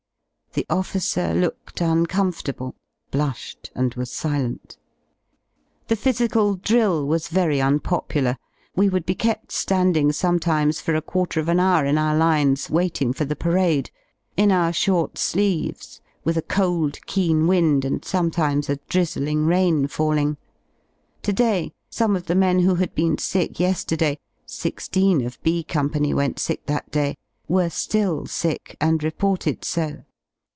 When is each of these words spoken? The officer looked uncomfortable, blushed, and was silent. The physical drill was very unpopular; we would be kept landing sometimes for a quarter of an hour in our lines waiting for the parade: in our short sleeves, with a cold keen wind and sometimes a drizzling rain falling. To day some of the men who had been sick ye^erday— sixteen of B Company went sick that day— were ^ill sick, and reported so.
The 0.53 0.65
officer 0.69 1.33
looked 1.33 1.79
uncomfortable, 1.79 2.75
blushed, 3.09 3.71
and 3.73 3.93
was 3.95 4.11
silent. 4.11 4.77
The 5.87 5.95
physical 5.95 6.55
drill 6.55 7.07
was 7.07 7.29
very 7.29 7.61
unpopular; 7.61 8.37
we 8.75 8.89
would 8.89 9.05
be 9.05 9.15
kept 9.15 9.55
landing 9.71 10.11
sometimes 10.11 10.81
for 10.81 10.93
a 10.93 11.01
quarter 11.01 11.39
of 11.39 11.47
an 11.47 11.61
hour 11.61 11.85
in 11.85 11.97
our 11.97 12.17
lines 12.17 12.69
waiting 12.69 13.13
for 13.13 13.23
the 13.23 13.37
parade: 13.37 13.91
in 14.35 14.51
our 14.51 14.73
short 14.73 15.17
sleeves, 15.17 16.01
with 16.25 16.35
a 16.35 16.41
cold 16.41 16.97
keen 17.05 17.47
wind 17.47 17.85
and 17.85 18.03
sometimes 18.03 18.69
a 18.69 18.75
drizzling 18.89 19.45
rain 19.45 19.87
falling. 19.87 20.35
To 21.21 21.31
day 21.31 21.71
some 21.89 22.13
of 22.17 22.25
the 22.25 22.35
men 22.35 22.59
who 22.59 22.75
had 22.75 22.93
been 22.93 23.17
sick 23.17 23.53
ye^erday— 23.53 24.17
sixteen 24.45 25.25
of 25.25 25.41
B 25.43 25.63
Company 25.63 26.13
went 26.13 26.39
sick 26.39 26.65
that 26.65 26.91
day— 26.91 27.15
were 27.47 27.67
^ill 27.69 28.27
sick, 28.27 28.75
and 28.81 29.01
reported 29.01 29.63
so. 29.63 30.03